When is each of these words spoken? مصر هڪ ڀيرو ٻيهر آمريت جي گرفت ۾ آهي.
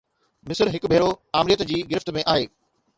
مصر 0.49 0.65
هڪ 0.75 0.83
ڀيرو 0.91 1.09
ٻيهر 1.19 1.39
آمريت 1.43 1.65
جي 1.73 1.81
گرفت 1.93 2.15
۾ 2.21 2.29
آهي. 2.35 2.55